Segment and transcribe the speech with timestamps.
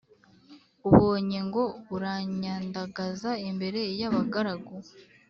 [0.87, 1.63] ubonye ngo
[1.95, 4.75] uranyandagaza imbere yabagaragu